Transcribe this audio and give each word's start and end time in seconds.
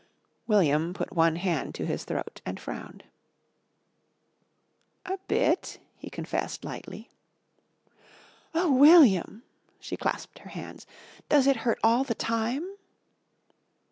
William 0.47 0.95
put 0.95 1.13
one 1.13 1.35
hand 1.35 1.75
to 1.75 1.85
his 1.85 2.05
throat 2.05 2.41
and 2.43 2.59
frowned. 2.59 3.03
"A 5.05 5.19
bit," 5.27 5.77
he 5.95 6.09
confessed 6.09 6.65
lightly. 6.65 7.11
"Oh, 8.55 8.71
William!" 8.75 9.43
she 9.79 9.95
clasped 9.95 10.39
her 10.39 10.49
hands. 10.49 10.87
"Does 11.29 11.45
it 11.45 11.57
hurt 11.57 11.77
all 11.83 12.03
the 12.03 12.15
time?" 12.15 12.67